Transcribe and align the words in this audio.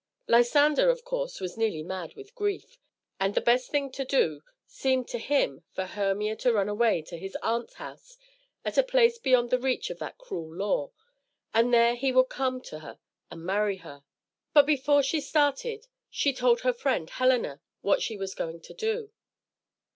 Lysander 0.27 0.89
of 0.89 1.05
course 1.05 1.39
was 1.39 1.57
nearly 1.59 1.83
mad 1.83 2.15
with 2.15 2.33
grief, 2.33 2.79
and 3.19 3.35
the 3.35 3.39
best 3.39 3.69
thing 3.69 3.91
to 3.91 4.03
do 4.03 4.41
seemed 4.65 5.07
to 5.09 5.19
him 5.19 5.63
for 5.73 5.85
Hermia 5.85 6.35
to 6.37 6.51
run 6.51 6.67
away 6.67 7.03
to 7.03 7.19
his 7.19 7.37
aunt's 7.43 7.75
house 7.75 8.17
at 8.65 8.79
a 8.79 8.83
place 8.83 9.19
beyond 9.19 9.51
the 9.51 9.59
reach 9.59 9.91
of 9.91 9.99
that 9.99 10.17
cruel 10.17 10.51
law; 10.55 10.89
and 11.53 11.71
there 11.71 11.93
he 11.93 12.11
would 12.11 12.29
come 12.29 12.61
to 12.61 12.79
her 12.79 12.97
and 13.29 13.45
marry 13.45 13.77
her. 13.77 14.03
But 14.55 14.65
before 14.65 15.03
she 15.03 15.21
started, 15.21 15.85
she 16.09 16.33
told 16.33 16.61
her 16.61 16.73
friend, 16.73 17.07
Helena, 17.07 17.61
what 17.81 18.01
she 18.01 18.17
was 18.17 18.33
going 18.33 18.61
to 18.61 18.73
do. 18.73 19.11